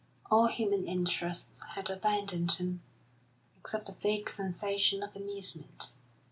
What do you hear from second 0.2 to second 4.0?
All human interests had abandoned him, except a